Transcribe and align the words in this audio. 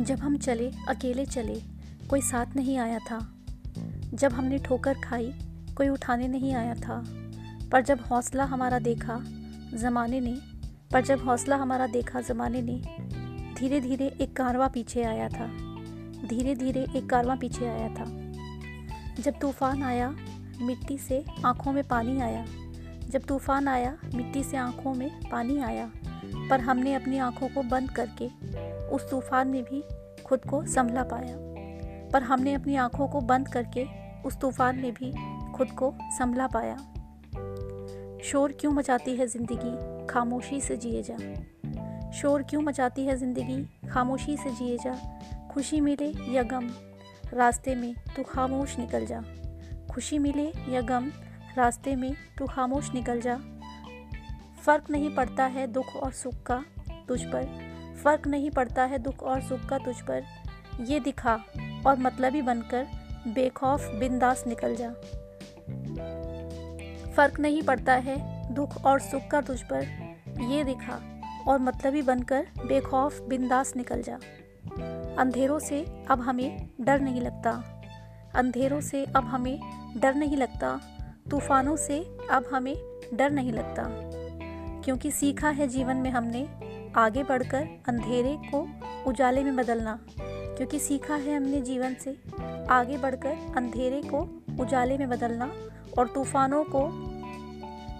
जब 0.00 0.18
हम 0.18 0.38
चले, 0.38 0.72
अकेले 0.88 1.26
चले, 1.26 1.62
कोई 2.10 2.20
साथ 2.20 2.46
नहीं 2.56 2.78
आया 2.78 2.98
था। 2.98 3.32
जब 4.14 4.32
हमने 4.32 4.58
ठोकर 4.58 4.94
खाई, 5.04 5.32
कोई 5.76 5.88
उठाने 5.88 6.28
नहीं 6.28 6.54
आया 6.54 6.74
था। 6.74 7.04
पर 7.72 7.82
जब 7.82 8.00
हौसला 8.00 8.44
हमारा 8.44 8.78
देखा, 8.78 9.24
ज़माने 9.74 10.20
ने, 10.20 10.38
पर 10.92 11.04
जब 11.04 11.24
हौसला 11.24 11.56
हमारा 11.56 11.86
देखा, 11.86 12.20
ज़माने 12.20 12.62
ने 12.62 12.82
धीरे 13.54 13.80
धीरे 13.80 14.16
एक 14.20 14.36
कारवा 14.36 14.68
पीछे 14.68 15.02
आया 15.02 15.28
था। 15.28 15.46
धीरे 16.28 16.54
धीरे 16.54 16.86
एक 16.96 17.10
कारवा 17.10 17.34
पीछे 17.34 17.66
आया 17.68 17.88
था। 17.88 18.04
जब 19.22 19.34
तूफ़ान 19.40 19.82
आया, 19.82 20.16
मिट्टी 20.62 20.98
से 20.98 21.24
आँखों 21.44 21.72
में 21.72 21.88
पानी 21.88 22.20
आया 22.20 22.46
जब 23.10 23.22
तूफ़ान 23.22 23.68
आया, 23.68 23.98
मिट्टी 24.14 24.44
से 24.44 24.56
आँखों 24.56 24.94
में 24.94 25.10
पानी 25.30 25.58
आया, 25.58 25.90
पर 26.50 26.60
हमने 26.60 26.94
अपनी 26.94 27.18
आँखों 27.18 27.48
को 27.48 27.62
बंद 27.62 27.90
करके 27.90 28.28
उस 28.88 29.10
तूफ़ान 29.10 29.48
में 29.48 29.62
भी 29.62 29.84
खुद 30.26 30.40
को 30.44 30.66
संभला 30.66 31.02
पाया। 31.02 31.36
पर 32.12 32.22
हमने 32.22 32.54
अपनी 32.54 32.76
आँखों 32.76 33.08
को 33.08 33.20
बंद 33.20 33.48
करके 33.48 33.86
उस 34.22 34.40
तूफ़ान 34.40 34.78
में 34.78 34.92
भी 34.94 35.12
खुद 35.52 35.70
को 35.70 35.94
संभला 36.02 36.46
पाया। 36.46 36.76
शोर 38.24 38.52
क्यों 38.52 38.72
मचाती 38.72 39.16
है 39.16 39.26
ज़िंदगी? 39.26 40.06
खामोशी 40.06 40.60
से 40.60 40.76
जिए 40.76 41.02
जा। 41.02 41.16
शोर 42.10 42.42
क्यों 42.42 42.62
मचाती 42.62 43.06
है 43.06 43.16
ज़िंदगी? 43.16 43.88
खामोशी 43.88 44.36
से 44.36 44.50
जिए 44.50 44.78
जा। 44.78 45.20
खुशी 45.50 45.80
मिले 45.80 46.32
या 46.32 46.42
गम? 46.42 46.70
रास्ते 47.34 47.74
में 47.74 47.94
तू 48.16 48.22
खामोश 48.22 48.78
निकल 48.78 49.06
जा। 49.06 49.24
खुशी 49.90 50.18
मिले 50.18 50.52
या 50.68 50.80
गम? 50.80 51.10
रास्ते 51.56 51.96
में 51.96 52.14
तू 52.38 52.46
खामोश 52.46 52.94
निकल 52.94 53.20
जा। 53.20 53.40
फ़र्क 54.62 54.90
नहीं 54.90 55.14
पड़ता 55.14 55.44
है 55.44 55.66
दुख 55.66 55.96
और 55.96 56.12
सुख 56.12 56.42
का 56.42 56.64
तुझ 57.08 57.22
पर। 57.22 57.70
फ़र्क 58.04 58.26
नहीं 58.26 58.50
पड़ता 58.50 58.84
है 58.84 58.98
दुख 58.98 59.22
और 59.22 59.40
सुख 59.40 59.66
का 59.66 59.78
तुझ 59.78 60.00
पर। 60.00 60.22
ये 60.80 61.00
दिखा 61.00 61.38
और 61.86 61.98
मतलबी 61.98 62.42
बनकर 62.42 62.86
बेखौफ, 63.28 63.90
बिंदास 63.94 64.44
निकल 64.46 64.76
जा। 64.76 64.90
फ़र्क 67.12 67.40
नहीं 67.40 67.62
पड़ता 67.62 67.94
है 67.94 68.40
दुख 68.54 68.84
और 68.84 69.00
सुख 69.00 69.22
का 69.26 69.40
तुझ 69.40 69.62
पर। 69.62 69.84
ये 70.40 70.64
दिखा 70.64 71.22
और 71.48 71.58
मतलबी 71.58 72.02
बनकर 72.02 72.46
बेखौफ, 72.66 73.20
बिंदास 73.20 73.76
निकल 73.76 74.02
जा। 74.02 74.18
अंधेरों 75.18 75.58
से 75.58 76.04
अब 76.10 76.20
हमें 76.20 76.70
डर 76.80 77.00
नहीं 77.00 77.20
लगता। 77.20 77.82
अंधेरों 78.34 78.80
से 78.80 79.04
अब 79.04 79.24
हमें 79.24 79.60
डर 79.96 80.14
नहीं 80.14 80.36
लगता। 80.36 80.80
तूफानों 81.30 81.76
से 81.76 81.98
अब 82.30 82.48
हमें 82.52 82.74
डर 83.14 83.30
नहीं 83.30 83.52
लगता, 83.52 83.84
क्योंकि 84.84 85.10
सीखा 85.10 85.48
है 85.48 85.66
जीवन 85.68 85.96
में 85.96 86.10
हमने 86.10 86.46
आगे 86.96 87.22
बढ़कर 87.22 87.68
अंधेरे 87.88 88.36
को 88.44 88.66
उजाले 89.06 89.44
में 89.44 89.54
बदलना, 89.56 89.98
क्योंकि 90.16 90.78
सीखा 90.78 91.14
है 91.14 91.36
हमने 91.36 91.60
जीवन 91.60 91.94
से 91.94 92.16
आगे 92.70 92.96
बढ़कर 92.98 93.54
अंधेरे 93.56 94.02
को 94.04 94.18
उजाले 94.62 94.98
में 94.98 95.08
बदलना 95.08 95.50
और 95.98 96.08
तूफानों 96.08 96.64
को, 96.64 96.88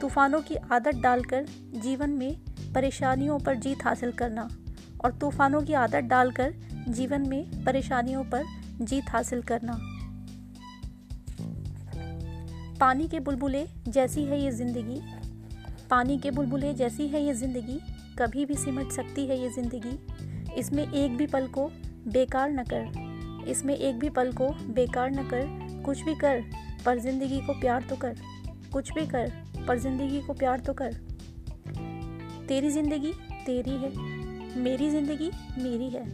तूफानों 0.00 0.40
की 0.40 0.56
आदत 0.72 1.00
डालकर 1.02 1.46
जीवन 1.76 2.10
में 2.10 2.36
परेशानियों 2.74 3.38
पर 3.38 3.54
जीत 3.56 3.84
हासिल 3.84 4.12
करना 4.12 4.48
और 5.04 5.12
तूफानों 5.12 5.62
की 5.62 5.72
आदत 5.74 6.04
डालकर 6.04 6.54
जीवन 6.88 7.28
में 7.28 7.64
परेशानियों 7.64 8.24
पर 8.24 8.44
जीत 8.80 9.10
हासिल 9.10 9.42
करना। 9.42 9.78
पानी 12.80 13.06
के 13.08 13.18
बुलबुले 13.20 13.64
जैसी 13.88 14.24
है 14.24 14.40
ये 14.40 14.50
ज़िंदगी। 14.50 15.00
पानी 15.90 16.18
के 16.18 16.30
बुलबुले 16.30 16.72
जैसी 16.74 17.06
है 17.08 17.22
ये 17.22 17.34
ज़िंदगी। 17.34 17.78
कभी 18.18 18.44
भी 18.46 18.54
सिमट 18.54 18.90
सकती 18.92 19.26
है 19.26 19.38
ये 19.40 19.48
ज़िंदगी। 19.50 19.98
इसमें 20.58 20.82
एक 20.84 21.16
भी 21.16 21.26
पल 21.26 21.46
को 21.48 21.66
बेकार 22.08 22.50
न 22.50 22.64
कर। 22.72 23.48
इसमें 23.48 23.74
एक 23.76 23.98
भी 23.98 24.08
पल 24.08 24.32
को 24.32 24.48
बेकार 24.74 25.10
न 25.10 25.28
कर। 25.28 25.82
कुछ 25.84 26.02
भी 26.02 26.14
कर, 26.14 26.42
पर 26.86 26.98
ज़िंदगी 26.98 27.40
को 27.40 27.60
प्यार 27.60 27.82
तो 27.82 27.96
कर। 27.96 28.16
कुछ 28.72 28.92
भी 28.92 29.06
कर, 29.06 29.32
पर 29.68 29.78
ज़िंदगी 29.78 30.20
को 30.20 30.32
प्यार 30.32 30.60
तो 30.60 30.72
कर। 30.72 30.94
तेरी 32.48 32.70
ज़िंदगी 32.70 33.12
तेरी 33.46 33.76
है। 33.76 33.92
मेरी 34.58 34.90
ज़िंदगी 34.90 35.30
मेरी 35.58 35.88
है। 35.90 36.04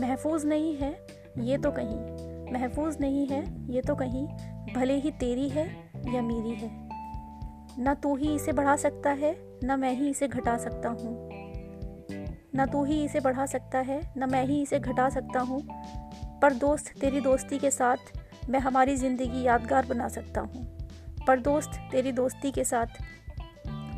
महफूज 0.00 0.44
नहीं 0.46 0.74
है 0.76 0.90
ये 1.38 1.58
तो 1.58 1.70
कहीं। 1.70 2.52
महफूज 2.52 2.96
नहीं 3.00 3.26
है 3.26 3.44
ये 3.72 3.80
तो 3.80 3.94
कहीं। 3.94 4.26
भले 4.74 4.94
ही 4.94 5.10
तेरी 5.10 5.48
है 5.48 5.66
या 6.08 6.22
मेरी 6.22 6.54
है। 6.54 6.88
न 7.80 7.94
तू 8.02 8.16
ही 8.16 8.34
इसे 8.34 8.52
बढ़ा 8.52 8.76
सकता 8.76 9.10
है, 9.10 9.58
न 9.64 9.80
मैं 9.80 9.94
ही 9.94 10.10
इसे 10.10 10.28
घटा 10.28 10.56
सकता 10.56 10.88
हूँ। 10.88 11.28
न 12.56 12.66
तू 12.72 12.84
ही 12.84 13.04
इसे 13.04 13.20
बढ़ा 13.20 13.46
सकता 13.46 13.78
है, 13.78 14.14
न 14.16 14.30
मैं 14.30 14.44
ही 14.44 14.62
इसे 14.62 14.78
घटा 14.78 15.08
सकता 15.08 15.40
हूँ। 15.40 15.62
पर 16.40 16.52
दोस्त 16.52 17.00
तेरी 17.00 17.20
दोस्ती 17.20 17.58
के 17.58 17.70
साथ 17.70 17.96
मैं 18.50 18.60
हमारी 18.60 18.96
ज़िंदगी 18.96 19.42
यादगार 19.42 19.86
बना 19.86 20.08
सकता 20.08 20.40
हूँ। 20.40 20.78
पर 21.26 21.40
दोस्त 21.40 21.70
तेरी 21.92 22.12
दोस्ती 22.12 22.50
के 22.50 22.64
साथ 22.64 22.86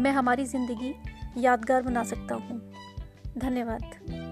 मैं 0.00 0.12
हमारी 0.12 0.44
ज़िंदगी 0.44 0.94
यादगार 1.38 1.82
बना 1.82 2.02
सकता 2.02 2.34
हूँ। 2.34 2.72
धन्यवाद। 3.38 4.23